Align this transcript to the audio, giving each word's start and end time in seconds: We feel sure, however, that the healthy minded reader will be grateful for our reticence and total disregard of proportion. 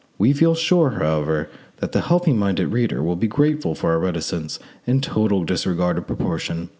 We 0.17 0.33
feel 0.33 0.55
sure, 0.55 0.97
however, 0.97 1.47
that 1.77 1.91
the 1.91 2.01
healthy 2.01 2.33
minded 2.33 2.69
reader 2.69 3.03
will 3.03 3.15
be 3.15 3.27
grateful 3.27 3.75
for 3.75 3.91
our 3.91 3.99
reticence 3.99 4.57
and 4.87 5.03
total 5.03 5.43
disregard 5.43 5.99
of 5.99 6.07
proportion. 6.07 6.69